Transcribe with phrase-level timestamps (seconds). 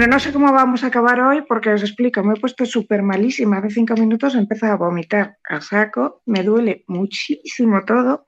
[0.00, 3.02] Bueno, no sé cómo vamos a acabar hoy porque os explico, me he puesto súper
[3.02, 3.58] malísima.
[3.58, 8.24] Hace cinco minutos empezado a vomitar a saco, me duele muchísimo todo,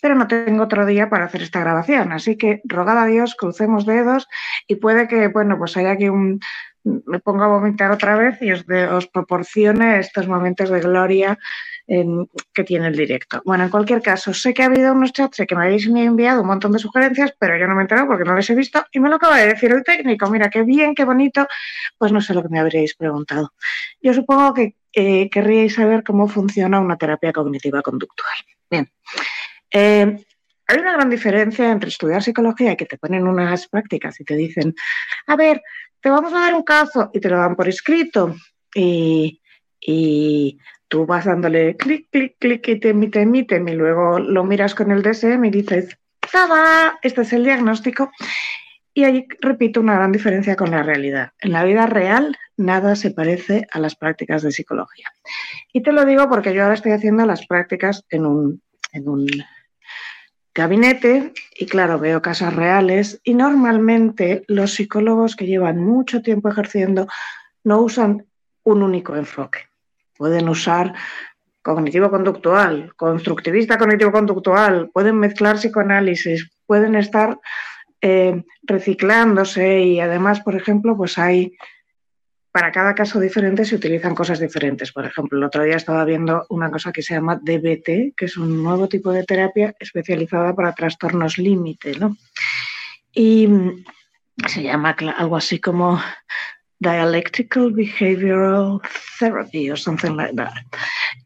[0.00, 2.12] pero no tengo otro día para hacer esta grabación.
[2.12, 4.28] Así que rogad a Dios, crucemos dedos
[4.66, 6.40] y puede que, bueno, pues haya aquí un,
[6.84, 11.38] me ponga a vomitar otra vez y os, os proporcione estos momentos de gloria
[12.52, 13.42] que tiene el directo.
[13.44, 16.46] Bueno, en cualquier caso, sé que ha habido unos chats, que me habéis enviado un
[16.46, 19.00] montón de sugerencias, pero yo no me he enterado porque no les he visto y
[19.00, 20.30] me lo acaba de decir el técnico.
[20.30, 21.48] Mira, qué bien, qué bonito.
[21.98, 23.52] Pues no sé lo que me habríais preguntado.
[24.00, 28.36] Yo supongo que eh, querríais saber cómo funciona una terapia cognitiva conductual.
[28.70, 28.88] Bien.
[29.72, 30.24] Eh,
[30.68, 34.36] hay una gran diferencia entre estudiar psicología y que te ponen unas prácticas y te
[34.36, 34.76] dicen,
[35.26, 35.60] a ver,
[36.00, 38.36] te vamos a dar un caso y te lo dan por escrito
[38.72, 39.40] y,
[39.80, 40.56] y
[40.90, 44.90] tú vas dándole clic, clic, clic, y te emite, emite, y luego lo miras con
[44.90, 45.96] el DSM y dices,
[46.32, 46.98] ¡tada!
[47.00, 48.10] Este es el diagnóstico.
[48.92, 51.30] Y ahí repito una gran diferencia con la realidad.
[51.40, 55.06] En la vida real nada se parece a las prácticas de psicología.
[55.72, 59.28] Y te lo digo porque yo ahora estoy haciendo las prácticas en un, en un
[60.52, 67.06] gabinete y claro, veo casos reales y normalmente los psicólogos que llevan mucho tiempo ejerciendo
[67.62, 68.26] no usan
[68.64, 69.69] un único enfoque
[70.20, 70.92] pueden usar
[71.62, 77.38] cognitivo-conductual, constructivista cognitivo-conductual, pueden mezclar psicoanálisis, pueden estar
[78.02, 81.56] eh, reciclándose y además, por ejemplo, pues hay,
[82.52, 84.92] para cada caso diferente se utilizan cosas diferentes.
[84.92, 88.36] Por ejemplo, el otro día estaba viendo una cosa que se llama DBT, que es
[88.36, 92.18] un nuevo tipo de terapia especializada para trastornos límite, ¿no?
[93.14, 93.48] Y
[94.46, 95.98] se llama algo así como
[96.80, 98.80] Dialectical Behavioral
[99.18, 100.52] Therapy o something like that.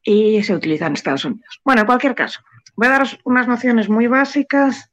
[0.02, 1.60] Y se utiliza en Estados Unidos.
[1.64, 2.40] Bueno, en cualquier caso,
[2.76, 4.90] voy a daros unas nociones muy básicas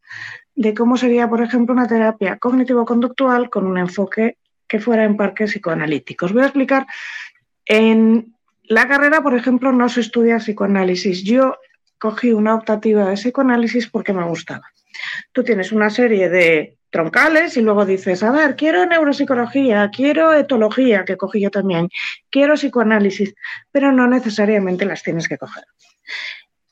[0.55, 5.51] de cómo sería, por ejemplo, una terapia cognitivo-conductual con un enfoque que fuera en parques
[5.51, 6.31] psicoanalíticos.
[6.31, 6.85] Voy a explicar,
[7.65, 11.23] en la carrera, por ejemplo, no se estudia psicoanálisis.
[11.23, 11.57] Yo
[11.97, 14.63] cogí una optativa de psicoanálisis porque me gustaba.
[15.31, 21.05] Tú tienes una serie de troncales y luego dices, a ver, quiero neuropsicología, quiero etología,
[21.05, 21.89] que cogí yo también,
[22.29, 23.33] quiero psicoanálisis,
[23.71, 25.63] pero no necesariamente las tienes que coger.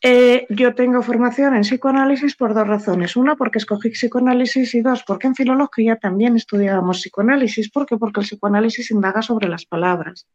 [0.01, 3.15] Eh, yo tengo formación en psicoanálisis por dos razones.
[3.15, 7.69] Una, porque escogí psicoanálisis y dos, porque en filología también estudiábamos psicoanálisis.
[7.69, 7.97] ¿Por qué?
[7.97, 10.27] Porque el psicoanálisis indaga sobre las palabras.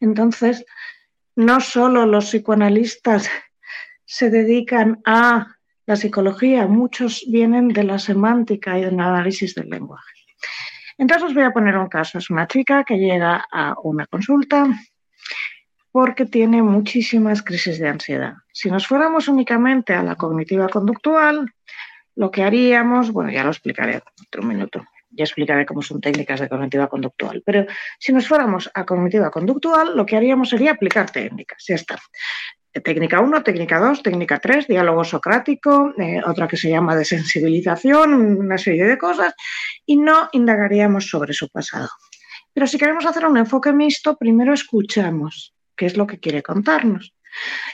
[0.00, 0.64] Entonces,
[1.36, 3.28] no solo los psicoanalistas
[4.04, 5.56] se dedican a
[5.90, 10.12] la psicología, muchos vienen de la semántica y del análisis del lenguaje.
[10.96, 12.18] Entonces os voy a poner un caso.
[12.18, 14.68] Es una chica que llega a una consulta
[15.90, 18.34] porque tiene muchísimas crisis de ansiedad.
[18.52, 21.52] Si nos fuéramos únicamente a la cognitiva conductual,
[22.14, 26.48] lo que haríamos, bueno, ya lo explicaré otro minuto, ya explicaré cómo son técnicas de
[26.48, 27.66] cognitiva conductual, pero
[27.98, 31.98] si nos fuéramos a cognitiva conductual, lo que haríamos sería aplicar técnicas, ya está
[32.72, 38.58] técnica 1, técnica 2, técnica 3, diálogo socrático, eh, otra que se llama desensibilización, una
[38.58, 39.34] serie de cosas,
[39.84, 41.88] y no indagaríamos sobre su pasado.
[42.52, 47.14] Pero si queremos hacer un enfoque mixto, primero escuchamos qué es lo que quiere contarnos.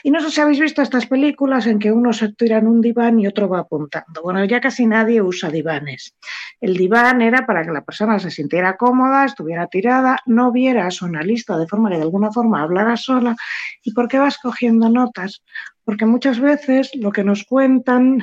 [0.03, 2.81] Y no sé si habéis visto estas películas en que uno se tira en un
[2.81, 4.21] diván y otro va apuntando.
[4.21, 6.15] Bueno, ya casi nadie usa divanes.
[6.61, 10.91] El diván era para que la persona se sintiera cómoda, estuviera tirada, no viera a
[10.91, 13.35] su analista de forma que de alguna forma hablara sola.
[13.83, 15.43] ¿Y por qué vas cogiendo notas?
[15.83, 18.19] Porque muchas veces lo que nos cuentan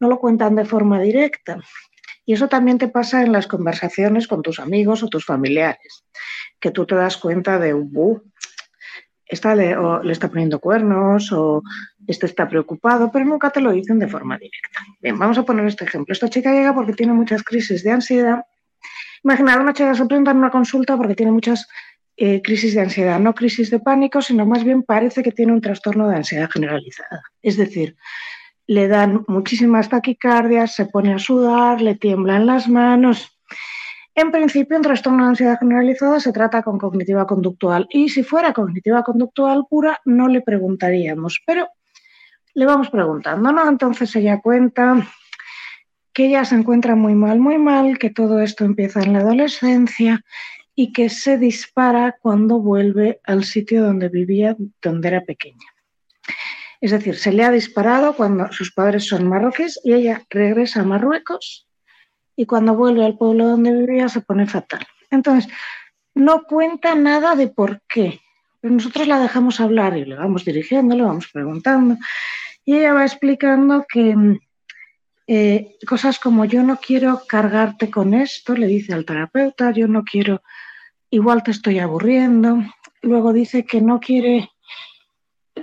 [0.00, 1.58] no lo cuentan de forma directa.
[2.24, 6.04] Y eso también te pasa en las conversaciones con tus amigos o tus familiares,
[6.58, 8.22] que tú te das cuenta de, uh,
[9.56, 11.62] le, le está poniendo cuernos o
[12.06, 14.80] este está preocupado, pero nunca te lo dicen de forma directa.
[15.00, 16.12] Bien, vamos a poner este ejemplo.
[16.12, 18.44] Esta chica llega porque tiene muchas crisis de ansiedad.
[19.22, 21.68] Imaginad una chica se presenta en una consulta porque tiene muchas
[22.16, 25.60] eh, crisis de ansiedad, no crisis de pánico, sino más bien parece que tiene un
[25.60, 27.22] trastorno de ansiedad generalizada.
[27.42, 27.96] Es decir,
[28.66, 33.39] le dan muchísimas taquicardias, se pone a sudar, le tiemblan las manos,
[34.20, 38.52] en principio, un trastorno de ansiedad generalizada se trata con cognitiva conductual y si fuera
[38.52, 41.68] cognitiva conductual pura no le preguntaríamos, pero
[42.54, 43.68] le vamos preguntando, ¿no?
[43.68, 45.06] Entonces ella cuenta
[46.12, 50.22] que ella se encuentra muy mal, muy mal, que todo esto empieza en la adolescencia
[50.74, 55.66] y que se dispara cuando vuelve al sitio donde vivía, donde era pequeña.
[56.80, 60.84] Es decir, se le ha disparado cuando sus padres son marroquíes y ella regresa a
[60.84, 61.69] Marruecos
[62.40, 64.86] y cuando vuelve al pueblo donde vivía se pone fatal.
[65.10, 65.52] Entonces,
[66.14, 68.20] no cuenta nada de por qué,
[68.60, 71.96] pero nosotros la dejamos hablar y le vamos dirigiendo, le vamos preguntando
[72.64, 74.14] y ella va explicando que
[75.32, 80.02] Eh, cosas como yo no quiero cargarte con esto, le dice al terapeuta, yo no
[80.02, 80.42] quiero,
[81.08, 82.58] igual te estoy aburriendo.
[83.02, 84.50] Luego dice que no quiere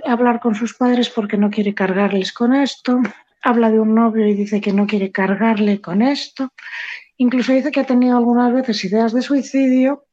[0.06, 3.02] hablar con sus padres porque no quiere cargarles con esto.
[3.42, 6.52] Habla de un novio y dice que no quiere cargarle con esto.
[7.16, 10.06] Incluso dice que ha tenido algunas veces ideas de suicidio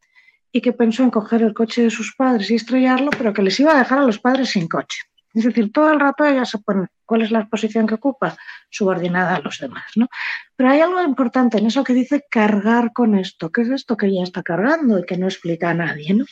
[0.52, 3.60] y que pensó en coger el coche de sus padres y estrellarlo, pero que les
[3.60, 5.00] iba a dejar a los padres sin coche.
[5.34, 8.38] Es decir, todo el rato ella se pone cuál es la posición que ocupa,
[8.70, 9.84] subordinada a los demás.
[9.98, 10.08] ¿no?
[10.56, 13.52] Pero hay algo importante en eso que dice cargar con esto.
[13.52, 16.14] ¿Qué es esto que ella está cargando y que no explica a nadie?
[16.14, 16.24] ¿no?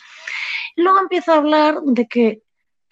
[0.77, 2.42] Luego empieza a hablar de que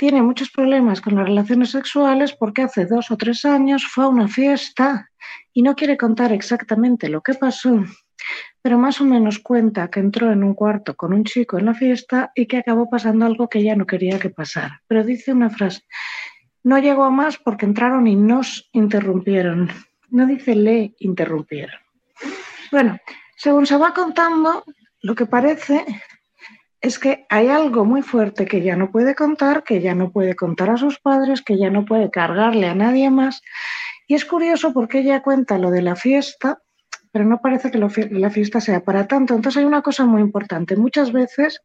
[0.01, 4.07] tiene muchos problemas con las relaciones sexuales porque hace dos o tres años fue a
[4.07, 5.11] una fiesta
[5.53, 7.83] y no quiere contar exactamente lo que pasó,
[8.63, 11.75] pero más o menos cuenta que entró en un cuarto con un chico en la
[11.75, 14.81] fiesta y que acabó pasando algo que ella no quería que pasara.
[14.87, 15.83] Pero dice una frase,
[16.63, 19.69] no llegó a más porque entraron y nos interrumpieron.
[20.09, 21.79] No dice le interrumpieron.
[22.71, 22.97] Bueno,
[23.35, 24.63] según se va contando,
[25.03, 25.85] lo que parece
[26.81, 30.35] es que hay algo muy fuerte que ya no puede contar, que ya no puede
[30.35, 33.41] contar a sus padres, que ya no puede cargarle a nadie más.
[34.07, 36.61] Y es curioso porque ella cuenta lo de la fiesta
[37.11, 39.35] pero no parece que la fiesta sea para tanto.
[39.35, 40.77] Entonces hay una cosa muy importante.
[40.77, 41.61] Muchas veces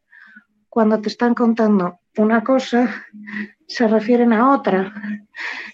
[0.68, 3.06] cuando te están contando una cosa,
[3.66, 4.92] se refieren a otra.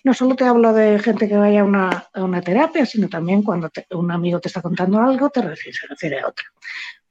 [0.05, 4.11] No solo te hablo de gente que vaya a una, terapia, sino también cuando un
[4.11, 6.44] amigo te está contando algo, te refiere, se refiere a otra.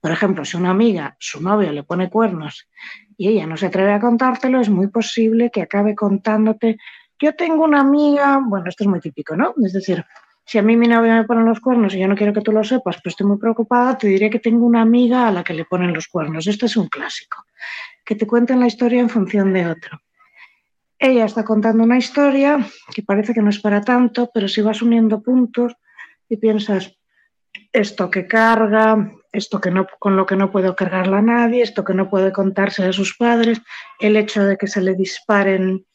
[0.02, 2.68] Por ejemplo, si una amiga, su novio le pone cuernos
[3.16, 6.76] y ella no se atreve a contártelo, es muy posible que acabe contándote,
[7.20, 9.54] yo tengo una amiga, bueno, esto es muy típico, ¿no?
[9.64, 10.04] Es decir,
[10.44, 12.50] si a mí mi novia me pone los cuernos y yo no quiero que tú
[12.50, 15.54] lo sepas, pero estoy muy preocupada, te diré que tengo una amiga a la que
[15.54, 16.48] le ponen los cuernos.
[16.48, 17.44] Esto es un clásico.
[18.04, 20.00] Que te cuenten la historia en función de otro.
[20.98, 22.58] Ella está contando una historia
[22.92, 25.76] que parece que no es para tanto, pero si vas uniendo puntos
[26.28, 26.98] y piensas,
[27.72, 31.84] esto que carga, esto que no, con lo que no puedo cargarla a nadie, esto
[31.84, 33.60] que no puede contarse a sus padres,
[33.98, 35.86] el hecho de que se le disparen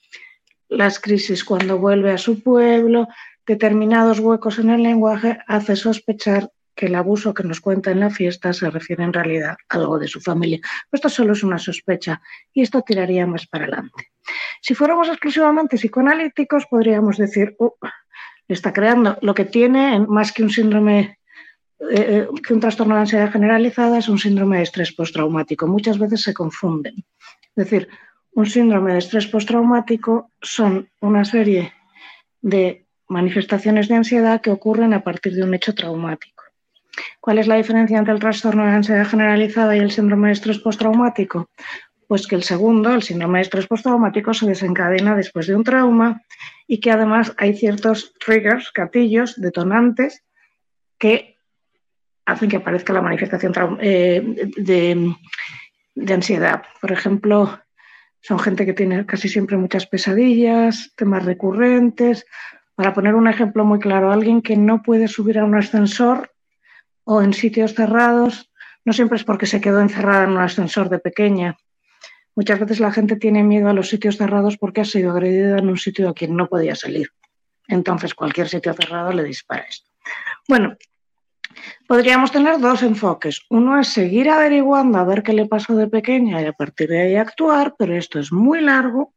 [0.70, 3.08] las crisis cuando vuelve a su pueblo,
[3.46, 8.10] determinados huecos en el lenguaje hace sospechar que el abuso que nos cuenta en la
[8.10, 10.60] fiesta se refiere en realidad a algo de su familia.
[10.92, 12.22] Esto solo es una sospecha
[12.54, 14.12] y esto tiraría más para adelante.
[14.62, 17.78] Si fuéramos exclusivamente psicoanalíticos, podríamos decir, oh,
[18.48, 21.17] está creando lo que tiene, más que un síndrome,
[21.80, 25.68] eh, que un trastorno de ansiedad generalizada, es un síndrome de estrés postraumático.
[25.68, 27.06] Muchas veces se confunden.
[27.56, 27.88] Es decir,
[28.34, 31.74] un síndrome de estrés postraumático son una serie
[32.42, 36.44] de manifestaciones de ansiedad que ocurren a partir de un hecho traumático.
[37.20, 40.60] ¿Cuál es la diferencia entre el trastorno de ansiedad generalizada y el síndrome de estrés
[40.60, 41.50] postraumático?
[42.08, 46.22] Pues que el segundo, el síndrome de estrés postraumático, se desencadena después de un trauma
[46.68, 50.24] y que además hay ciertos triggers, gatillos, detonantes,
[50.98, 51.37] que
[52.28, 55.16] hacen que aparezca la manifestación eh, de,
[55.96, 56.62] de ansiedad.
[56.82, 57.60] Por ejemplo,
[58.22, 62.26] son gente que tiene casi siempre muchas pesadillas, temas recurrentes,
[62.76, 66.32] para poner un ejemplo muy claro, alguien que no puede subir a un ascensor
[67.06, 68.52] o en sitios cerrados,
[68.84, 71.58] no siempre es porque se quedó encerrada en un ascensor de pequeña.
[72.36, 75.70] Muchas veces la gente tiene miedo a los sitios cerrados porque ha sido agredida en
[75.70, 77.10] un sitio a quien no podía salir.
[77.70, 79.90] Entonces cualquier sitio cerrado le dispara esto.
[80.48, 80.76] Bueno,
[81.88, 83.42] podríamos tener dos enfoques.
[83.50, 87.02] Uno es seguir averiguando a ver qué le pasó de pequeña y a partir de
[87.02, 89.14] ahí actuar, pero esto es muy largo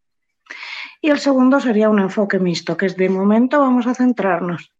[1.00, 4.72] y el segundo sería un enfoque mixto, que es de momento vamos a centrarnos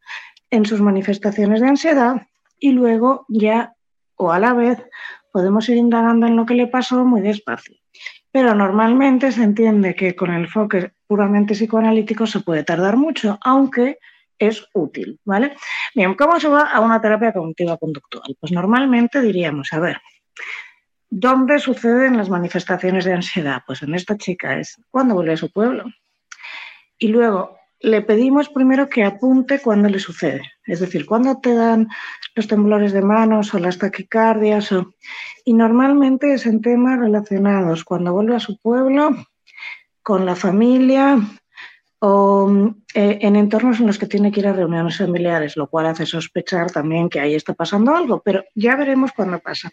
[0.49, 2.27] en sus manifestaciones de ansiedad
[2.59, 3.73] y luego ya
[4.15, 4.77] o a la vez
[5.31, 7.75] podemos ir indagando en lo que le pasó muy despacio.
[8.31, 13.97] Pero normalmente se entiende que con el enfoque puramente psicoanalítico se puede tardar mucho, aunque
[14.41, 15.55] es útil, ¿vale?
[15.95, 18.35] Bien, ¿cómo se va a una terapia cognitiva conductual?
[18.39, 20.01] Pues normalmente diríamos, a ver,
[21.09, 23.61] ¿dónde suceden las manifestaciones de ansiedad?
[23.67, 25.85] Pues en esta chica es cuando vuelve a su pueblo,
[26.97, 31.87] y luego le pedimos primero que apunte cuando le sucede, es decir, cuando te dan
[32.35, 34.69] los temblores de manos o las taquicardias.
[35.43, 39.15] Y normalmente es en temas relacionados cuando vuelve a su pueblo,
[40.03, 41.17] con la familia
[42.03, 45.85] o eh, en entornos en los que tiene que ir a reuniones familiares, lo cual
[45.85, 49.69] hace sospechar también que ahí está pasando algo, pero ya veremos cuándo pasa.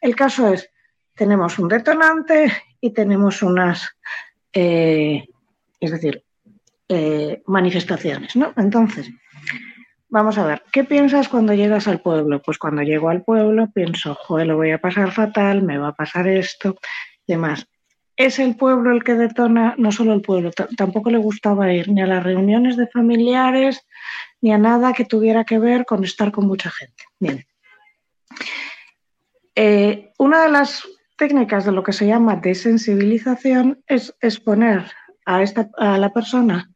[0.00, 0.70] El caso es,
[1.14, 3.96] tenemos un detonante y tenemos unas,
[4.52, 5.24] eh,
[5.80, 6.22] es decir,
[6.88, 8.52] eh, manifestaciones, ¿no?
[8.56, 9.10] Entonces,
[10.08, 12.40] vamos a ver, ¿qué piensas cuando llegas al pueblo?
[12.40, 15.94] Pues cuando llego al pueblo pienso, joder, lo voy a pasar fatal, me va a
[15.94, 16.76] pasar esto,
[17.26, 17.66] demás.
[18.16, 22.00] Es el pueblo el que detona, no solo el pueblo, tampoco le gustaba ir ni
[22.02, 23.86] a las reuniones de familiares,
[24.40, 27.04] ni a nada que tuviera que ver con estar con mucha gente.
[27.18, 27.44] Bien.
[29.56, 34.90] Eh, una de las técnicas de lo que se llama desensibilización es exponer
[35.24, 36.70] a, esta, a la persona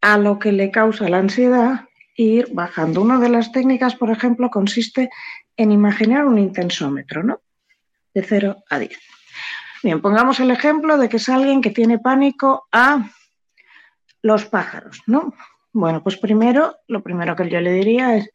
[0.00, 3.00] a lo que le causa la ansiedad e ir bajando.
[3.00, 5.08] Una de las técnicas, por ejemplo, consiste
[5.56, 7.40] en imaginar un intensómetro, ¿no?
[8.12, 9.11] De 0 a 10.
[9.82, 13.10] Bien, pongamos el ejemplo de que es alguien que tiene pánico a
[14.22, 15.34] los pájaros, ¿no?
[15.72, 18.30] Bueno, pues primero, lo primero que yo le diría es,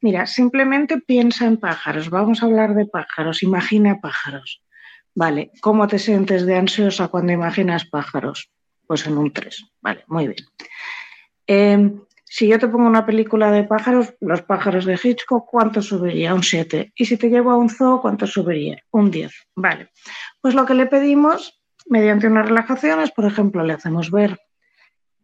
[0.00, 4.62] mira, simplemente piensa en pájaros, vamos a hablar de pájaros, imagina pájaros.
[5.14, 8.50] Vale, ¿cómo te sientes de ansiosa cuando imaginas pájaros?
[8.86, 10.46] Pues en un 3, vale, muy bien.
[11.46, 12.00] Em,
[12.30, 16.34] si yo te pongo una película de pájaros, los pájaros de Hitchcock, ¿cuánto subiría?
[16.34, 16.92] Un 7.
[16.94, 18.82] Y si te llevo a un zoo, ¿cuánto subiría?
[18.90, 19.32] Un 10.
[19.56, 19.88] Vale.
[20.42, 24.38] Pues lo que le pedimos, mediante unas relajaciones, por ejemplo, le hacemos ver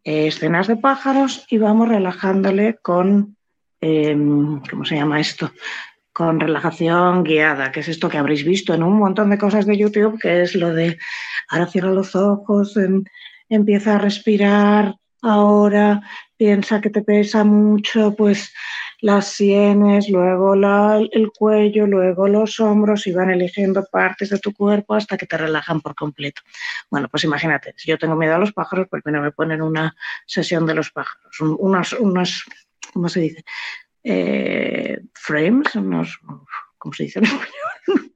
[0.03, 3.37] eh, escenas de pájaros y vamos relajándole con,
[3.81, 5.51] em, ¿cómo se llama esto?
[6.11, 9.77] Con relajación guiada, que es esto que habréis visto en un montón de cosas de
[9.77, 10.97] YouTube, que es lo de
[11.49, 12.75] ahora cierra los ojos,
[13.47, 16.01] empieza a respirar, ahora
[16.37, 18.53] piensa que te pesa mucho, pues
[19.01, 24.95] las sienes, luego el cuello, luego los hombros y van eligiendo partes de tu cuerpo
[24.95, 26.41] hasta que te relajan por completo.
[26.89, 30.65] Bueno, pues imagínate, si yo tengo miedo a los pájaros, pues me ponen una sesión
[30.65, 32.45] de los pájaros, unos, unos
[32.93, 33.45] ¿cómo se dice?
[34.03, 36.19] Eh, frames, unos,
[36.77, 38.11] ¿cómo se dice en español?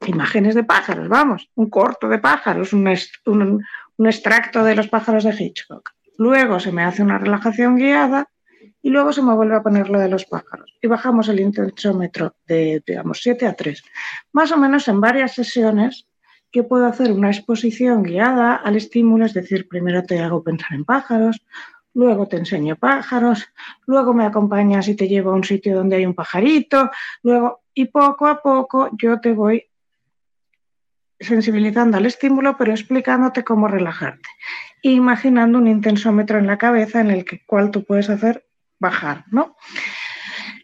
[0.06, 2.88] Imágenes de pájaros, vamos, un corto de pájaros, un,
[3.26, 3.64] un,
[3.96, 5.90] un extracto de los pájaros de Hitchcock.
[6.18, 8.28] Luego se me hace una relajación guiada
[8.82, 10.76] y luego se me vuelve a poner lo de los pájaros.
[10.82, 13.82] Y bajamos el intensómetro de, digamos, 7 a 3.
[14.32, 16.06] Más o menos en varias sesiones
[16.50, 20.84] que puedo hacer una exposición guiada al estímulo, es decir, primero te hago pensar en
[20.84, 21.40] pájaros,
[21.94, 23.46] luego te enseño pájaros,
[23.86, 26.90] luego me acompañas y te llevo a un sitio donde hay un pajarito,
[27.22, 29.67] luego, y poco a poco yo te voy
[31.20, 34.28] sensibilizando al estímulo, pero explicándote cómo relajarte.
[34.82, 38.46] Imaginando un intensómetro en la cabeza en el que, cual tú puedes hacer
[38.78, 39.56] bajar, ¿no?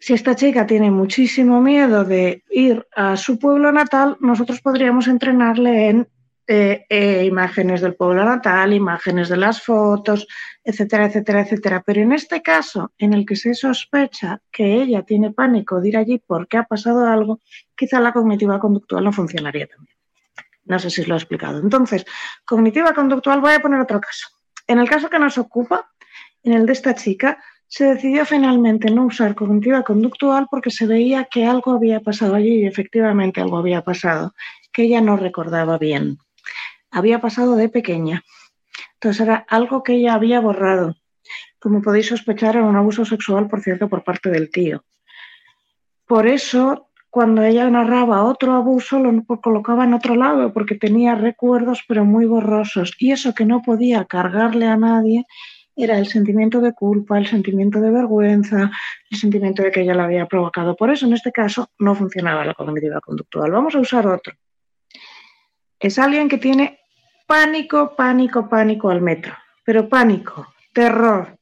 [0.00, 5.88] Si esta chica tiene muchísimo miedo de ir a su pueblo natal, nosotros podríamos entrenarle
[5.88, 6.08] en
[6.46, 10.28] eh, eh, imágenes del pueblo natal, imágenes de las fotos,
[10.62, 11.82] etcétera, etcétera, etcétera.
[11.86, 15.96] Pero en este caso, en el que se sospecha que ella tiene pánico de ir
[15.96, 17.40] allí porque ha pasado algo,
[17.74, 19.93] quizá la cognitiva conductual no funcionaría también.
[20.64, 21.58] No sé si os lo he explicado.
[21.60, 22.04] Entonces,
[22.44, 24.28] cognitiva conductual, voy a poner otro caso.
[24.66, 25.90] En el caso que nos ocupa,
[26.42, 31.24] en el de esta chica, se decidió finalmente no usar cognitiva conductual porque se veía
[31.24, 34.34] que algo había pasado allí y efectivamente algo había pasado,
[34.72, 36.18] que ella no recordaba bien.
[36.90, 38.22] Había pasado de pequeña.
[38.94, 40.96] Entonces era algo que ella había borrado.
[41.58, 44.84] Como podéis sospechar, era un abuso sexual, por cierto, por parte del tío.
[46.06, 51.84] Por eso cuando ella narraba otro abuso lo colocaba en otro lado porque tenía recuerdos
[51.86, 55.24] pero muy borrosos y eso que no podía cargarle a nadie
[55.76, 58.68] era el sentimiento de culpa, el sentimiento de vergüenza,
[59.08, 60.74] el sentimiento de que ella la había provocado.
[60.74, 63.52] Por eso en este caso no funcionaba la cognitiva conductual.
[63.52, 64.34] Vamos a usar otro.
[65.78, 66.80] Es alguien que tiene
[67.28, 71.38] pánico, pánico, pánico al metro, pero pánico, terror.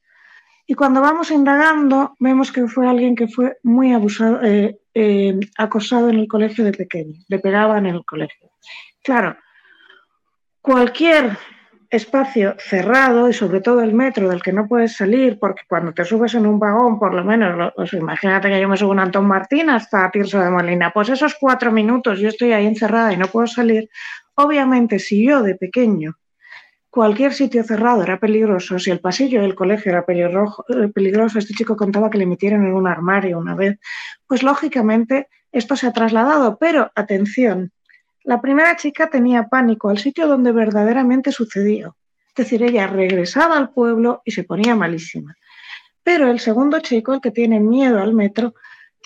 [0.67, 6.09] Y cuando vamos indagando, vemos que fue alguien que fue muy abusado, eh, eh, acosado
[6.09, 8.51] en el colegio de pequeño, le pegaban en el colegio.
[9.01, 9.35] Claro,
[10.61, 11.37] cualquier
[11.89, 16.03] espacio cerrado y sobre todo el metro del que no puedes salir, porque cuando te
[16.03, 19.27] subes en un vagón, por lo menos, pues imagínate que yo me subo en Antón
[19.27, 23.27] Martín hasta Tirso de Molina, pues esos cuatro minutos yo estoy ahí encerrada y no
[23.27, 23.89] puedo salir,
[24.35, 26.15] obviamente si yo de pequeño
[26.93, 31.75] cualquier sitio cerrado era peligroso, si el pasillo del colegio era eh, peligroso, este chico
[31.75, 33.79] contaba que le metieron en un armario una vez,
[34.27, 37.71] pues lógicamente esto se ha trasladado, pero atención,
[38.23, 41.97] la primera chica tenía pánico al sitio donde verdaderamente sucedió,
[42.27, 45.35] es decir, ella regresaba al pueblo y se ponía malísima.
[46.03, 48.53] Pero el segundo chico, el que tiene miedo al metro,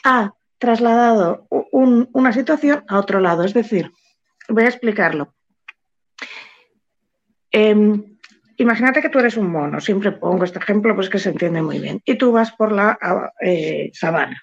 [0.04, 3.94] ha trasladado una situación a otro lado, es decir,
[4.50, 5.37] voy a explicarlo.
[7.52, 8.04] Em,
[8.58, 11.80] imagínate que tú eres un mono, siempre pongo este ejemplo, pues que se entiende muy
[11.80, 12.98] bien, y tú vas por la
[13.42, 14.42] eh, sabana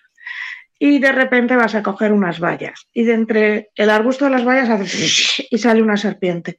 [0.79, 4.45] y de repente vas a coger unas vallas y de entre el arbusto de las
[4.45, 6.59] vallas haces y sale una serpiente.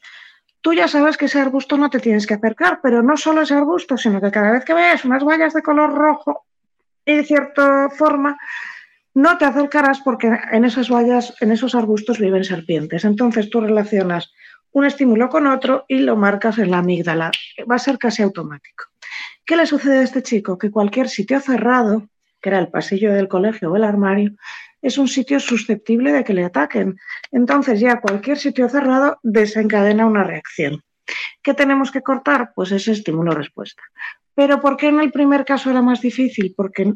[0.61, 3.53] Tú ya sabes que ese arbusto no te tienes que acercar, pero no solo ese
[3.53, 6.45] arbusto, sino que cada vez que veas unas vallas de color rojo
[7.05, 8.35] y de cierta forma,
[9.13, 13.05] no te acercarás porque en esas vallas, en esos arbustos viven serpientes.
[13.05, 14.33] Entonces tú relacionas
[14.75, 17.31] un estímulo con otro y lo marcas en la amígdala.
[17.69, 18.83] Va a ser casi automático.
[19.45, 20.57] ¿Qué le sucede a este chico?
[20.57, 22.09] Que cualquier sitio cerrado,
[22.41, 24.31] que era el pasillo del colegio o el armario,
[24.81, 26.97] es un sitio susceptible de que le ataquen.
[27.31, 30.83] Entonces ya cualquier sitio cerrado desencadena una reacción.
[31.41, 32.51] ¿Qué tenemos que cortar?
[32.53, 33.81] Pues ese estímulo-respuesta.
[34.33, 36.53] Pero ¿por qué en el primer caso era más difícil?
[36.53, 36.91] Porque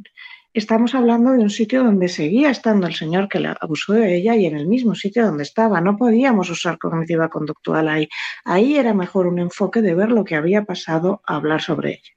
[0.54, 4.36] estamos hablando de un sitio donde seguía estando el señor que la abusó de ella
[4.36, 5.82] y en el mismo sitio donde estaba.
[5.82, 8.10] No podíamos usar cognitiva conductual ahí.
[8.46, 12.14] Ahí era mejor un enfoque de ver lo que había pasado a hablar sobre ella.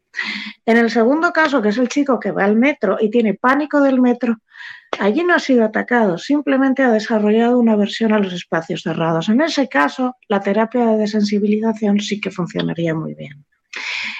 [0.67, 3.81] En el segundo caso, que es el chico que va al metro y tiene pánico
[3.81, 4.37] del metro,
[4.99, 9.29] allí no ha sido atacado, simplemente ha desarrollado una aversión a los espacios cerrados.
[9.29, 13.45] En ese caso, la terapia de desensibilización sí que funcionaría muy bien.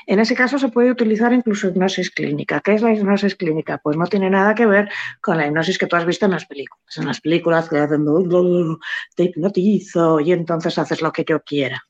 [0.07, 2.61] En ese caso se puede utilizar incluso hipnosis clínica.
[2.61, 3.79] ¿Qué es la hipnosis clínica?
[3.79, 4.91] Pues no tiene nada que ver
[5.21, 6.97] con la hipnosis que tú has visto en las películas.
[6.97, 8.05] En las películas que hacen
[9.17, 11.83] te hipnotizo y entonces haces lo que yo quiera.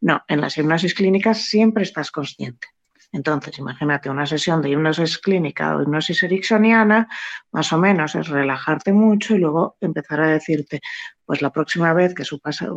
[0.00, 2.68] No, en las hipnosis clínicas siempre estás consciente.
[3.12, 7.08] Entonces, imagínate una sesión de hipnosis clínica o hipnosis ericksoniana,
[7.52, 10.80] más o menos es relajarte mucho y luego empezar a decirte,
[11.24, 12.68] pues la próxima vez que su pasa,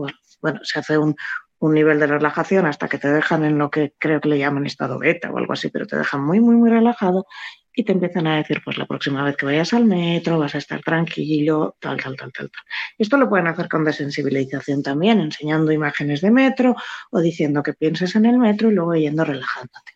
[0.41, 1.15] bueno, se hace un,
[1.59, 4.65] un nivel de relajación hasta que te dejan en lo que creo que le llaman
[4.65, 7.25] estado beta o algo así, pero te dejan muy, muy, muy relajado
[7.73, 10.57] y te empiezan a decir, pues la próxima vez que vayas al metro vas a
[10.57, 12.63] estar tranquilo, tal, tal, tal, tal, tal.
[12.97, 16.75] Esto lo pueden hacer con desensibilización también, enseñando imágenes de metro
[17.11, 19.93] o diciendo que pienses en el metro y luego yendo relajándote.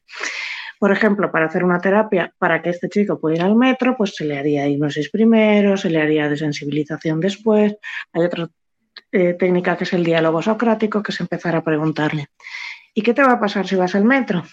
[0.80, 4.16] Por ejemplo, para hacer una terapia para que este chico pueda ir al metro, pues
[4.16, 7.76] se le haría hipnosis primero, se le haría desensibilización después.
[8.12, 8.50] Hay otro
[9.14, 12.28] eh, técnica que es el diálogo socrático, que es empezar a preguntarle,
[12.94, 14.44] ¿y qué te va a pasar si vas al metro?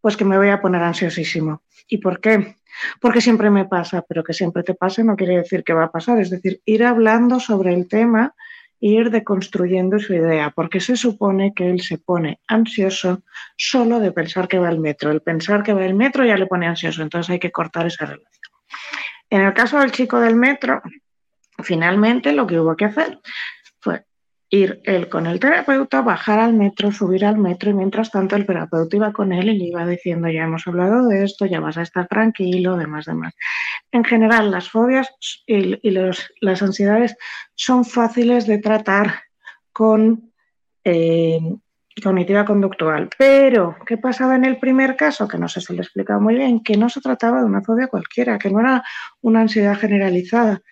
[0.00, 1.62] Pues que me voy a poner ansiosísimo.
[1.88, 2.56] ¿Y por qué?
[3.00, 5.90] Porque siempre me pasa, pero que siempre te pase no quiere decir que va a
[5.90, 8.34] pasar, es decir, ir hablando sobre el tema
[8.80, 13.22] ir deconstruyendo su idea, porque se supone que él se pone ansioso
[13.56, 15.10] solo de pensar que va al metro.
[15.10, 18.06] El pensar que va al metro ya le pone ansioso, entonces hay que cortar esa
[18.06, 18.32] relación.
[19.30, 20.80] En el caso del chico del metro,
[21.62, 23.18] finalmente lo que hubo que hacer
[24.50, 28.46] ir él con el terapeuta, bajar al metro, subir al metro y mientras tanto el
[28.46, 31.76] terapeuta iba con él y le iba diciendo ya hemos hablado de esto, ya vas
[31.76, 33.34] a estar tranquilo, demás, demás.
[33.92, 35.08] En general, las fobias
[35.46, 37.16] y, las ansiedades
[37.54, 39.22] son fáciles de tratar
[39.72, 40.32] con
[40.84, 41.40] eh,
[42.02, 43.10] cognitiva conductual.
[43.18, 45.28] Pero, ¿qué pasaba en el primer caso?
[45.28, 47.62] Que no sé si lo he explicado muy bien, que no se trataba de una
[47.62, 48.82] fobia cualquiera, que no era
[49.20, 50.62] una ansiedad generalizada,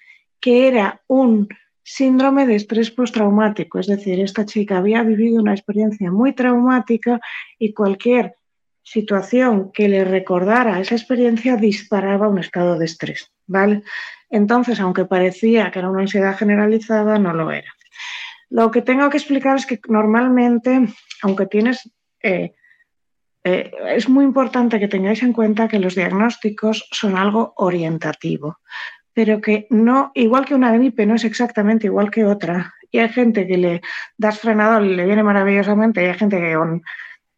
[0.40, 1.48] que era un
[1.86, 7.20] síndrome de estrés postraumático, es decir, esta chica había vivido una experiencia muy traumática
[7.60, 8.34] y cualquier
[8.82, 13.84] situación que le recordara esa experiencia disparaba un estado de estrés, ¿vale?
[14.28, 17.72] Entonces, aunque parecía que era una ansiedad generalizada, no lo era.
[18.50, 20.88] Lo que tengo que explicar es que normalmente,
[21.22, 21.88] aunque tienes...
[22.20, 22.52] Eh,
[23.44, 28.58] eh, es muy importante que tengáis en cuenta que los diagnósticos son algo orientativo
[29.16, 32.74] pero que no, igual que una gripe, no es exactamente igual que otra.
[32.90, 33.80] Y hay gente que le
[34.18, 36.54] das frenador y le viene maravillosamente, y hay gente que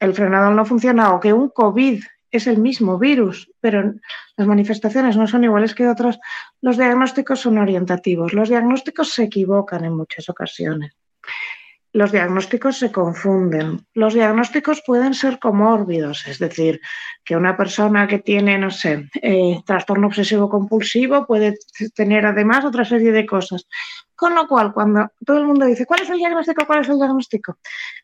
[0.00, 3.94] el frenador no funciona, o que un COVID es el mismo virus, pero
[4.36, 6.18] las manifestaciones no son iguales que otras.
[6.60, 8.32] Los diagnósticos son orientativos.
[8.32, 10.96] Los diagnósticos se equivocan en muchas ocasiones
[11.92, 13.86] los diagnósticos se confunden.
[13.94, 16.80] Los diagnósticos pueden ser comórbidos, es decir,
[17.24, 21.56] que una persona que tiene, no sé, eh, trastorno obsesivo compulsivo puede
[21.94, 23.66] tener además otra serie de cosas.
[24.14, 26.66] Con lo cual, cuando todo el mundo dice, ¿cuál es el diagnóstico?
[26.66, 27.58] ¿Cuál es el diagnóstico?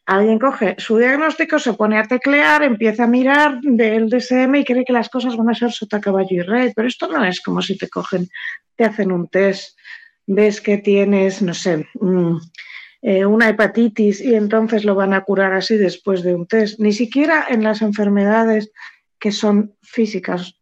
[0.06, 4.84] Alguien coge su diagnóstico, se pone a teclear, empieza a mirar del DSM y cree
[4.84, 6.72] que las cosas van a ser sota, caballo y rey.
[6.74, 8.28] Pero esto no es como si te cogen,
[8.76, 9.76] te hacen un test,
[10.26, 12.36] ves que tienes, no sé, mm,
[13.06, 16.80] eh, una hepatitis y entonces lo van a curar así después de un test.
[16.80, 18.72] Ni siquiera en las enfermedades
[19.18, 20.58] que son físicas.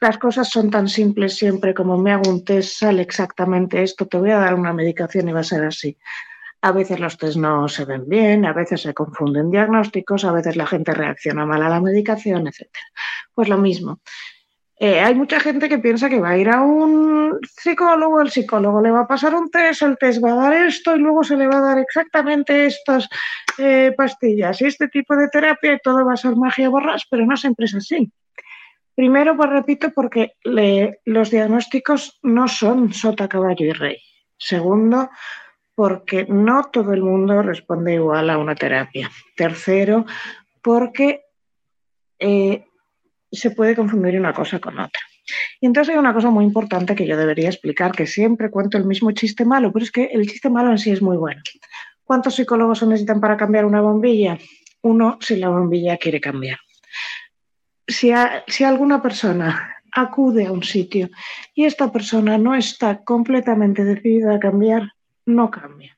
[0.00, 4.18] Las cosas son tan simples siempre como me hago un test, sale exactamente esto, te
[4.18, 5.98] voy a dar una medicación y va a ser así.
[6.60, 10.54] A veces los test no se ven bien, a veces se confunden diagnósticos, a veces
[10.54, 12.68] la gente reacciona mal a la medicación, etc.
[13.34, 14.00] Pues lo mismo.
[14.82, 18.80] Eh, hay mucha gente que piensa que va a ir a un psicólogo, el psicólogo
[18.80, 21.36] le va a pasar un test, el test va a dar esto y luego se
[21.36, 23.08] le va a dar exactamente estas
[23.58, 27.24] eh, pastillas y este tipo de terapia y todo va a ser magia borras, pero
[27.24, 28.10] no siempre es así.
[28.96, 33.98] Primero, pues repito, porque los diagnósticos no son sota, caballo y rey.
[34.36, 35.10] Segundo,
[35.76, 39.08] porque no todo el mundo responde igual a una terapia.
[39.36, 40.06] Tercero,
[40.60, 41.22] porque
[42.18, 42.64] eh,
[43.32, 45.00] se puede confundir una cosa con otra.
[45.60, 48.84] Y entonces hay una cosa muy importante que yo debería explicar, que siempre cuento el
[48.84, 51.40] mismo chiste malo, pero es que el chiste malo en sí es muy bueno.
[52.04, 54.38] ¿Cuántos psicólogos se necesitan para cambiar una bombilla?
[54.82, 56.58] Uno si la bombilla quiere cambiar.
[57.86, 58.12] Si,
[58.48, 61.10] si alguna persona acude a un sitio
[61.54, 64.92] y esta persona no está completamente decidida a cambiar,
[65.26, 65.96] no cambia.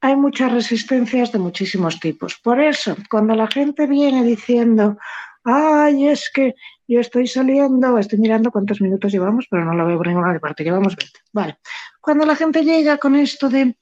[0.00, 2.36] Hay muchas resistencias de muchísimos tipos.
[2.42, 4.98] Por eso, cuando la gente viene diciendo,
[5.44, 6.54] ay, es que
[6.86, 10.64] yo estoy saliendo, estoy mirando cuántos minutos llevamos, pero no lo veo por ninguna parte,
[10.64, 11.18] llevamos 20.
[11.32, 11.58] Vale.
[12.00, 13.76] Cuando la gente llega con esto de,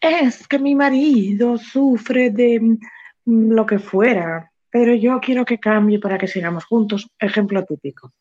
[0.00, 2.78] es que mi marido sufre de
[3.24, 8.12] mm, lo que fuera, pero yo quiero que cambie para que sigamos juntos, ejemplo típico.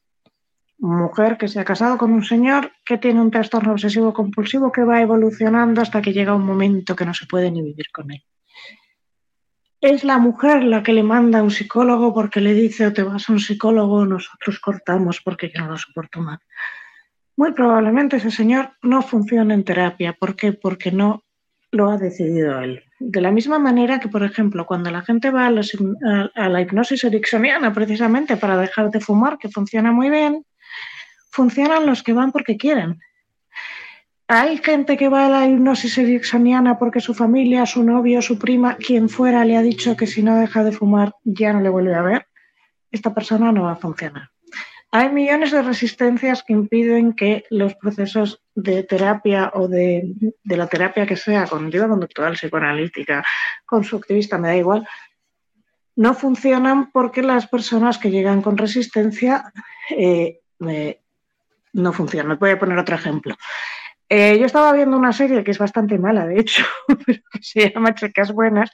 [0.79, 4.83] Mujer que se ha casado con un señor que tiene un trastorno obsesivo compulsivo que
[4.83, 8.23] va evolucionando hasta que llega un momento que no se puede ni vivir con él
[9.81, 13.01] es la mujer la que le manda a un psicólogo porque le dice o te
[13.03, 16.39] vas a un psicólogo, nosotros cortamos porque no lo soporto más.
[17.35, 20.13] Muy probablemente ese señor no funcione en terapia.
[20.13, 20.53] ¿Por qué?
[20.53, 21.23] Porque no
[21.71, 22.83] lo ha decidido él.
[22.99, 27.03] De la misma manera que, por ejemplo, cuando la gente va a, a la hipnosis
[27.03, 30.45] ericksoniana precisamente para dejar de fumar, que funciona muy bien,
[31.31, 32.99] funcionan los que van porque quieren.
[34.33, 38.77] Hay gente que va a la hipnosis ericksoniana porque su familia, su novio, su prima,
[38.77, 41.93] quien fuera, le ha dicho que si no deja de fumar ya no le vuelve
[41.95, 42.27] a ver.
[42.89, 44.29] Esta persona no va a funcionar.
[44.89, 50.13] Hay millones de resistencias que impiden que los procesos de terapia o de,
[50.45, 53.25] la terapia que sea, cognitiva conductual, psicoanalítica,
[53.65, 54.87] constructivista, me da igual,
[55.97, 59.51] no funcionan porque las personas que llegan con resistencia
[59.89, 61.01] eh, eh,
[61.73, 62.39] no funcionan.
[62.39, 63.35] Voy a poner otro ejemplo.
[64.13, 66.65] Eh, yo estaba viendo una serie que es bastante mala, de hecho,
[67.05, 68.69] pero que se llama Chicas Buenas,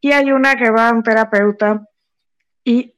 [0.00, 1.86] y hay una que va a un terapeuta
[2.64, 2.94] y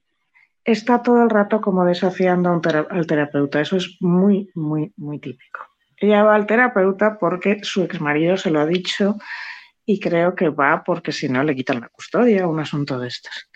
[0.63, 2.51] está todo el rato como desafiando
[2.89, 3.61] al terapeuta.
[3.61, 5.59] Eso es muy, muy, muy típico.
[5.97, 9.17] Ella va al terapeuta porque su exmarido se lo ha dicho
[9.85, 13.51] y creo que va porque si no le quitan la custodia, un asunto de estos.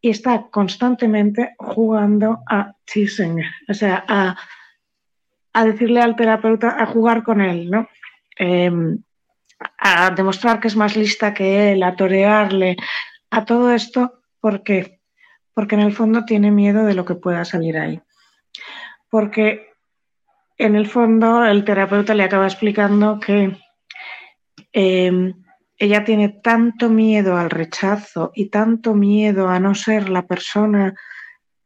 [0.00, 4.36] Y está constantemente jugando a teasing, o sea, a
[5.52, 7.88] a decirle al terapeuta a jugar con él, ¿no?
[8.36, 8.98] Em,
[9.78, 12.76] a demostrar que es más lista que él, a torearle,
[13.30, 15.00] a todo esto, ¿por qué?
[15.54, 18.00] Porque en el fondo tiene miedo de lo que pueda salir ahí.
[19.10, 19.72] Porque
[20.58, 23.56] en el fondo el terapeuta le acaba explicando que
[24.72, 25.34] em,
[25.76, 30.94] ella tiene tanto miedo al rechazo y tanto miedo a no ser la persona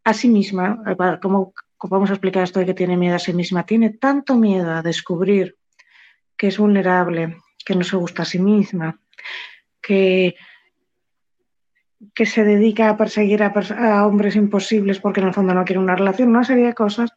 [0.05, 0.83] a sí misma,
[1.20, 4.73] como vamos a explicar esto de que tiene miedo a sí misma, tiene tanto miedo
[4.73, 5.57] a descubrir
[6.37, 9.01] que es vulnerable, que no se gusta a sí misma,
[9.81, 10.37] que,
[12.15, 15.97] que se dedica a perseguir a, hombres imposibles porque en el fondo no quiere una
[15.97, 17.11] relación, una serie de cosas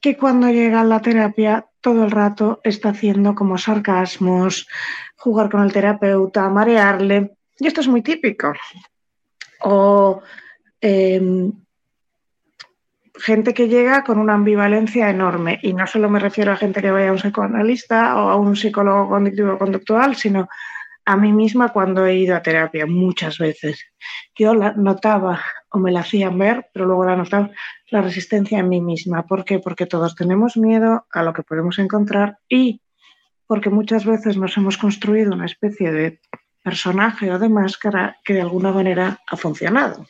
[0.00, 4.66] que cuando llega a la terapia todo el rato está haciendo como sarcasmos,
[5.16, 7.36] jugar con el terapeuta, marearle.
[7.58, 8.52] Y esto es muy típico.
[9.62, 10.22] O
[10.80, 11.52] em,
[13.20, 15.58] gente que llega con una ambivalencia enorme.
[15.62, 18.56] Y no solo me refiero a gente que vaya a un psicoanalista o a un
[18.56, 20.48] psicólogo cognitivo conductual, sino
[21.04, 23.84] a mí misma cuando he ido a terapia muchas veces.
[24.36, 27.50] Yo la notaba o me la hacían ver, pero luego la notaba
[27.90, 29.26] la resistencia en mí misma.
[29.26, 29.58] ¿Por qué?
[29.58, 32.80] Porque todos tenemos miedo a lo que podemos encontrar y
[33.46, 36.20] porque muchas veces nos hemos construido una especie de
[36.62, 40.06] personaje o de máscara que de alguna manera ha funcionado.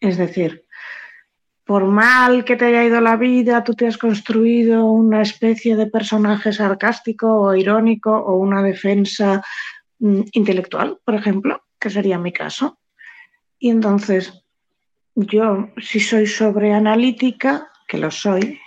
[0.00, 0.64] Es decir,
[1.68, 5.84] por mal que te haya ido la vida, tú te has construido una especie de
[5.84, 9.44] personaje sarcástico o irónico o una defensa
[9.98, 12.78] mm, intelectual, por ejemplo, que sería mi caso.
[13.58, 14.32] Y entonces,
[15.14, 18.58] yo, si soy sobreanalítica, que lo soy,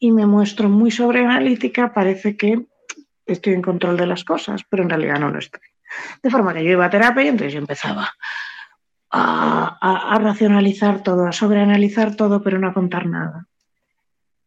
[0.00, 2.66] y me muestro muy sobreanalítica, parece que
[3.24, 5.62] estoy en control de las cosas, pero en realidad no lo estoy.
[6.24, 8.10] De forma que yo iba a terapia y entonces yo empezaba
[9.10, 13.46] a, racionalizar todo, a sobreanalizar todo, pero no a contar nada.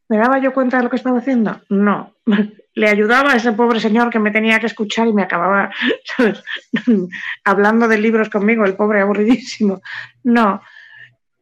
[0.09, 1.61] ¿Me daba yo cuenta de lo que estaba haciendo?
[1.69, 2.15] No.
[2.75, 5.71] Le ayudaba a ese pobre señor que me tenía que escuchar y me acababa
[7.43, 9.81] hablando de libros conmigo, el pobre aburridísimo.
[10.23, 10.61] No.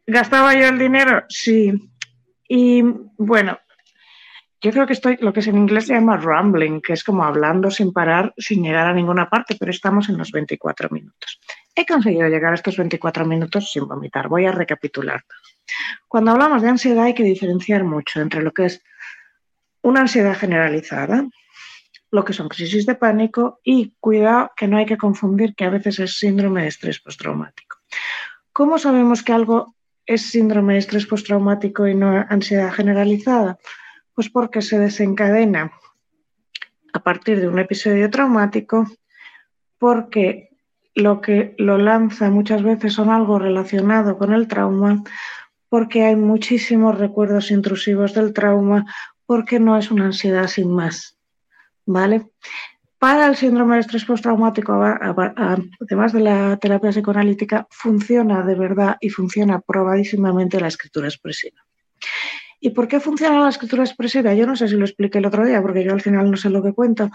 [0.06, 1.24] ¿Gastaba yo el dinero?
[1.30, 1.72] Sí.
[2.50, 2.84] Y
[3.18, 3.58] bueno,
[4.62, 7.72] yo creo que estoy, lo que en inglés se llama rambling, que es como hablando
[7.72, 11.40] sin parar, sin llegar a ninguna parte, pero estamos en los 24 minutos.
[11.76, 14.28] He conseguido llegar a estos 24 minutos sin vomitar.
[14.28, 15.24] Voy a recapitular.
[16.08, 18.84] Cuando hablamos de ansiedad hay que diferenciar mucho entre lo que es
[19.82, 21.26] una ansiedad generalizada,
[22.12, 25.70] lo que son crisis de pánico y cuidado que no hay que confundir que a
[25.70, 27.78] veces es síndrome de estrés postraumático.
[28.52, 33.58] ¿Cómo sabemos que algo es síndrome de estrés postraumático y no ansiedad generalizada?
[34.14, 35.72] Pues porque se desencadena
[36.94, 38.86] a partir de un episodio traumático
[39.78, 40.51] porque
[40.96, 45.04] lo que lo lanza muchas veces son algo relacionado con el trauma,
[45.70, 48.86] porque hay muchísimos recuerdos intrusivos del trauma,
[49.26, 51.18] porque no es una ansiedad sin más.
[51.86, 52.30] ¿Vale?
[53.00, 59.10] Para el síndrome de estrés postraumático, además de la terapia psicoanalítica, funciona de verdad y
[59.10, 61.58] funciona probadísimamente la escritura expresiva.
[62.64, 64.36] ¿Y por qué funciona la escritura expresiva?
[64.36, 66.52] Yo no sé si lo expliqué el otro día, porque yo al final no sé
[66.52, 67.10] lo que cuento,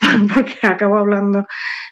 [0.34, 1.48] porque acabo hablando,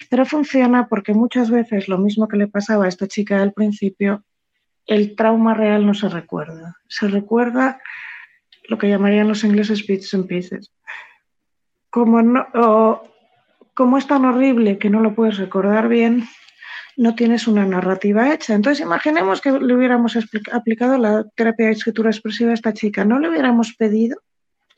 [0.09, 4.23] pero funciona porque muchas veces lo mismo que le pasaba a esta chica al principio,
[4.87, 6.77] el trauma real no se recuerda.
[6.87, 7.81] Se recuerda
[8.69, 10.73] lo que llamarían los ingleses bits and pieces.
[11.91, 13.03] Como, no,
[13.75, 16.29] como es tan horrible que no lo puedes recordar bien,
[16.97, 18.55] no tienes una narrativa hecha.
[18.55, 20.17] Entonces, imaginemos que le hubiéramos
[20.53, 23.05] aplicado la terapia de escritura expresiva a esta chica.
[23.05, 24.19] No le hubiéramos pedido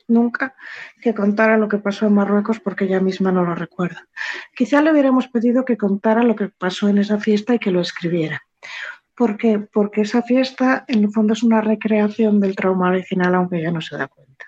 [0.07, 0.55] nunca
[1.01, 4.07] que contara lo que pasó en Marruecos porque ella misma no lo recuerda.
[4.55, 7.81] Quizá le hubiéramos pedido que contara lo que pasó en esa fiesta y que lo
[7.81, 8.41] escribiera.
[9.15, 9.59] ¿Por qué?
[9.59, 13.81] Porque esa fiesta en el fondo es una recreación del trauma original, aunque ella no
[13.81, 14.45] se da cuenta.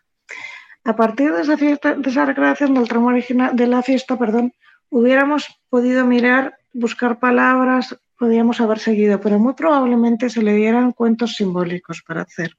[0.83, 4.53] A partir de esa, fiesta, de esa recreación del trauma original, de la fiesta, perdón,
[4.89, 11.35] hubiéramos podido mirar buscar palabras podíamos haber seguido, pero muy probablemente se le dieran cuentos
[11.35, 12.55] simbólicos para hacer.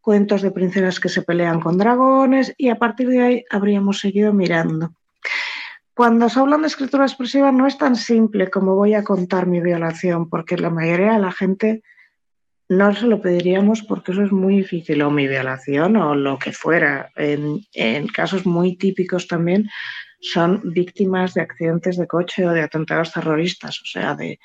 [0.00, 4.32] Cuentos de princesas que se pelean con dragones y a partir de ahí habríamos seguido
[4.32, 4.94] mirando.
[5.94, 9.60] Cuando se habla de escritura expresiva no es tan simple como voy a contar mi
[9.60, 11.82] violación, porque la mayoría de la gente
[12.68, 16.52] no se lo pediríamos porque eso es muy difícil, o mi violación o lo que
[16.52, 17.10] fuera.
[17.16, 19.70] En, en casos muy típicos también
[20.20, 24.38] son víctimas de accidentes de coche o de atentados terroristas, o sea, de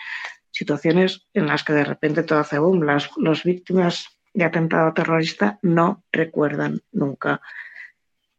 [0.52, 2.84] situaciones en las que de repente todo hace boom.
[2.84, 7.42] Las víctimas de atentado terrorista no recuerdan nunca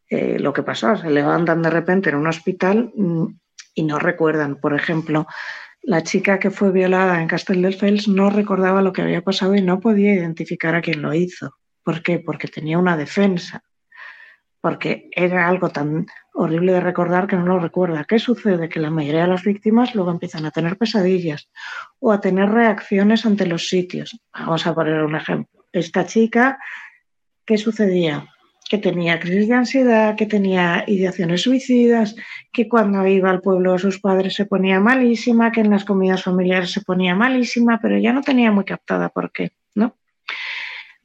[0.08, 0.96] eh, lo que pasó.
[0.96, 3.26] Se levantan de repente en un hospital mm,
[3.74, 4.56] y no recuerdan.
[4.56, 5.26] Por ejemplo,
[5.82, 9.80] la chica que fue violada en Castelldefels no recordaba lo que había pasado y no
[9.80, 11.56] podía identificar a quién lo hizo.
[11.82, 12.18] ¿Por qué?
[12.18, 13.64] Porque tenía una defensa
[14.62, 18.04] porque era algo tan horrible de recordar que no lo recuerda.
[18.04, 18.68] ¿Qué sucede?
[18.68, 21.50] Que la mayoría de las víctimas luego empiezan a tener pesadillas
[22.00, 24.18] o a tener reacciones ante los sitios.
[24.32, 25.64] Vamos a poner un ejemplo.
[25.72, 26.58] Esta chica,
[27.44, 28.26] ¿qué sucedía?
[28.68, 32.16] Que tenía crisis de ansiedad, que tenía ideaciones suicidas,
[32.52, 36.22] que cuando iba al pueblo de sus padres se ponía malísima, que en las comidas
[36.22, 39.96] familiares se ponía malísima, pero ya no tenía muy captada por qué, ¿no?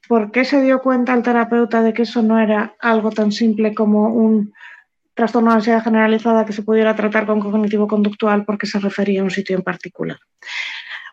[0.08, 3.74] ¿Por qué se dio cuenta el terapeuta de que eso no era algo tan simple
[3.74, 4.54] como un
[5.18, 9.32] trastorno de ansiedad generalizada que se pudiera tratar con cognitivo-conductual porque se refería a un
[9.32, 10.18] sitio en particular?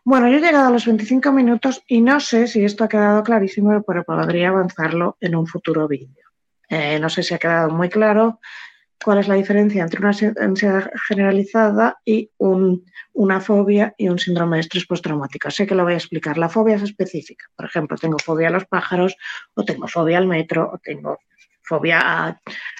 [0.04, 3.22] Bueno, yo he llegado a los 25 minutos y no sé si esto ha quedado
[3.22, 6.28] clarísimo, pero podría avanzarlo en un futuro vídeo.
[6.68, 8.38] Eh, no sé si ha quedado muy claro
[9.02, 14.60] cuál es la diferencia entre una ansiedad generalizada y una fobia y un síndrome de
[14.60, 15.50] estrés postraumático.
[15.50, 16.36] Sé que lo voy a explicar.
[16.36, 17.46] La fobia es específica.
[17.56, 19.16] Por ejemplo, tengo fobia a los pájaros,
[19.54, 21.18] o tengo fobia al metro, o tengo
[21.64, 22.38] fobia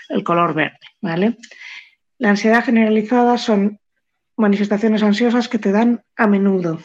[0.09, 0.79] al color verde.
[1.01, 1.37] ¿vale?
[2.19, 3.81] La ansiedad generalizada son
[4.37, 6.79] manifestaciones ansiosas que te dan a menudo.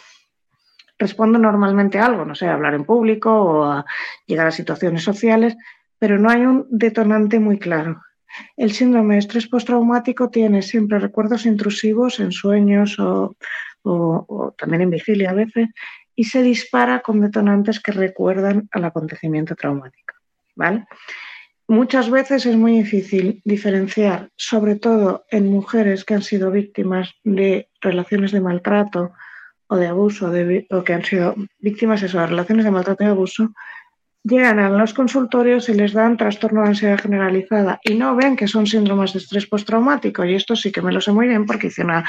[0.98, 3.86] Respondo normalmente a algo, no sé, a hablar en público o a
[4.26, 5.56] llegar a situaciones sociales,
[5.98, 8.02] pero no hay un detonante muy claro.
[8.58, 13.36] El síndrome de estrés postraumático tiene siempre recuerdos intrusivos en sueños o,
[14.58, 15.70] también en vigilia a veces
[16.16, 20.16] y se dispara con detonantes que recuerdan al acontecimiento traumático.
[21.69, 27.69] Muchas veces es muy difícil diferenciar, sobre todo en mujeres que han sido víctimas de
[27.79, 29.12] relaciones de maltrato
[29.67, 30.32] o de abuso,
[30.71, 33.53] o que han sido víctimas de relaciones de maltrato y abuso,
[34.23, 38.47] llegan a los consultorios y les dan trastorno de ansiedad generalizada y no ven que
[38.47, 40.25] son síndromes de estrés postraumático.
[40.25, 42.03] Y esto sí que me lo sé muy bien porque hice una,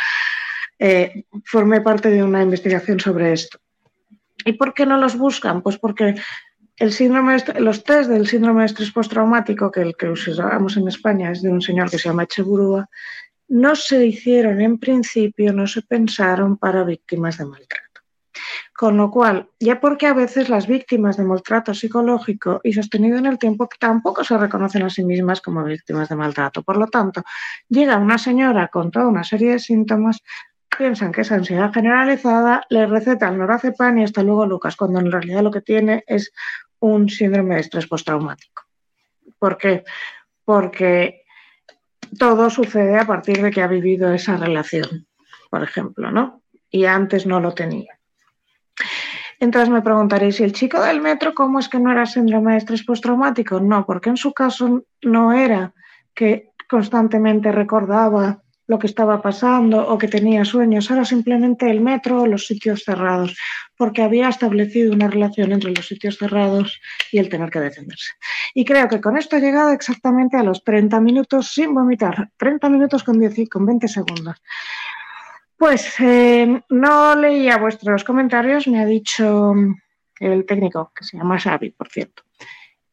[0.78, 3.58] eh, formé parte de una investigación sobre esto.
[4.42, 5.60] ¿Y por qué no los buscan?
[5.60, 6.14] Pues porque
[6.80, 11.30] el síndrome, los test del síndrome de estrés postraumático, que el que usamos en España
[11.30, 12.88] es de un señor que se llama Echeburúa,
[13.48, 18.00] no se hicieron en principio, no se pensaron para víctimas de maltrato.
[18.74, 23.26] Con lo cual, ya porque a veces las víctimas de maltrato psicológico y sostenido en
[23.26, 26.62] el tiempo tampoco se reconocen a sí mismas como víctimas de maltrato.
[26.62, 27.22] Por lo tanto,
[27.68, 30.22] llega una señora con toda una serie de síntomas,
[30.78, 35.42] piensan que es ansiedad generalizada, le recetan lorazepam y hasta luego Lucas, cuando en realidad
[35.42, 36.32] lo que tiene es
[36.80, 38.64] un síndrome de estrés postraumático.
[39.38, 39.84] ¿Por qué?
[40.44, 41.22] Porque
[42.18, 45.06] todo sucede a partir de que ha vivido esa relación,
[45.50, 46.42] por ejemplo, ¿no?
[46.70, 47.98] Y antes no lo tenía.
[49.38, 52.58] Entonces me preguntaréis, ¿y el chico del metro cómo es que no era síndrome de
[52.58, 53.58] estrés postraumático?
[53.60, 55.72] No, porque en su caso no era
[56.14, 62.22] que constantemente recordaba lo que estaba pasando o que tenía sueños, era simplemente el metro
[62.22, 63.36] o los sitios cerrados,
[63.76, 66.80] porque había establecido una relación entre los sitios cerrados
[67.10, 68.12] y el tener que defenderse.
[68.54, 72.68] Y creo que con esto he llegado exactamente a los 30 minutos sin vomitar, 30
[72.68, 74.36] minutos con, 10, con 20 segundos.
[75.56, 79.52] Pues eh, no leía vuestros comentarios, me ha dicho
[80.20, 82.22] el técnico, que se llama Xavi, por cierto,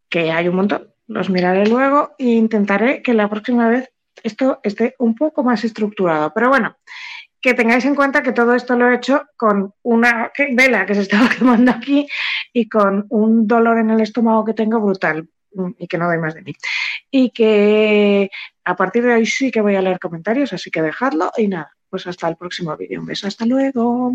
[0.09, 0.91] que hay un montón.
[1.05, 3.91] Los miraré luego e intentaré que la próxima vez
[4.23, 6.33] esto esté un poco más estructurado.
[6.33, 6.77] Pero bueno,
[7.41, 11.01] que tengáis en cuenta que todo esto lo he hecho con una vela que se
[11.01, 12.07] estaba quemando aquí
[12.53, 16.17] y con un dolor en el estómago que tengo brutal mm, y que no doy
[16.17, 16.53] más de mí.
[17.11, 18.29] Y que
[18.65, 21.75] a partir de hoy sí que voy a leer comentarios, así que dejadlo y nada,
[21.89, 22.99] pues hasta el próximo vídeo.
[22.99, 24.11] Un beso, hasta luego.